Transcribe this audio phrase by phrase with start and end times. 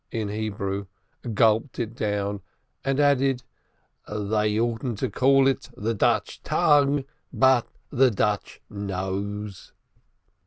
[0.09, 0.87] in Hebrew,
[1.35, 2.41] gulped it down,
[2.83, 3.43] and added,
[4.11, 9.73] "They oughtn't to call it the Dutch tongue, but the Dutch nose."